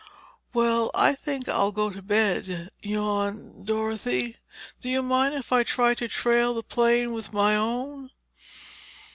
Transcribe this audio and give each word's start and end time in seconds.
"Well, 0.51 0.89
I 0.95 1.13
think 1.13 1.47
I'll 1.47 1.71
go 1.71 1.91
to 1.91 2.01
bed," 2.01 2.71
yawned 2.81 3.67
Dorothy. 3.67 4.37
"Do 4.79 4.89
you 4.89 5.03
mind 5.03 5.35
if 5.35 5.51
I 5.53 5.61
try 5.61 5.93
to 5.93 6.07
trail 6.07 6.55
that 6.55 6.69
plane 6.69 7.13
with 7.13 7.33
my 7.33 7.55
own?" 7.55 8.09